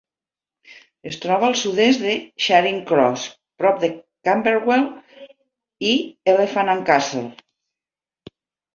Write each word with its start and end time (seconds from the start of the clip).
Es 1.11 1.19
troba 1.25 1.45
al 1.47 1.55
sud-est 1.63 2.01
de 2.05 2.15
Charing 2.47 2.81
Cross, 2.93 3.27
prop 3.63 3.79
de 3.85 3.93
Camberwell 4.31 4.91
i 5.95 5.95
Elephant 6.37 6.77
and 6.79 6.87
Castle. 6.93 7.27